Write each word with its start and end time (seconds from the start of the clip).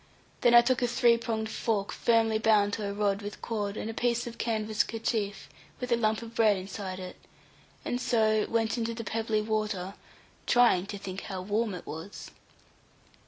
Then 0.41 0.55
I 0.55 0.61
took 0.63 0.81
a 0.81 0.87
three 0.87 1.15
pronged 1.19 1.47
fork 1.51 1.91
firmly 1.91 2.39
bound 2.39 2.73
to 2.73 2.89
a 2.89 2.91
rod 2.91 3.21
with 3.21 3.39
cord, 3.39 3.77
and 3.77 3.87
a 3.87 3.93
piece 3.93 4.25
of 4.25 4.39
canvas 4.39 4.83
kerchief, 4.83 5.47
with 5.79 5.91
a 5.91 5.95
lump 5.95 6.23
of 6.23 6.33
bread 6.33 6.57
inside 6.57 6.97
it; 6.99 7.17
and 7.85 8.01
so 8.01 8.47
went 8.49 8.79
into 8.79 8.95
the 8.95 9.03
pebbly 9.03 9.43
water, 9.43 9.93
trying 10.47 10.87
to 10.87 10.97
think 10.97 11.21
how 11.21 11.43
warm 11.43 11.75
it 11.75 11.85
was. 11.85 12.31